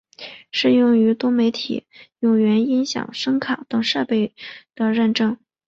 [0.51, 1.85] 适用于多媒体
[2.21, 4.33] 有源音箱和声卡等设备
[4.73, 5.37] 的认证。